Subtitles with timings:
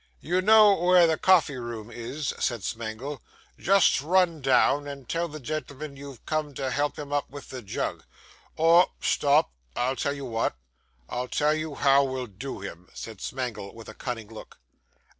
[0.19, 3.21] 'You know where the coffee room is,' said Smangle;
[3.59, 7.61] 'just run down, and tell that gentleman you've come to help him up with the
[7.61, 8.03] jug.
[8.55, 10.55] Or stop I'll tell you what
[11.07, 14.57] I'll tell you how we'll do him,' said Smangle, with a cunning look.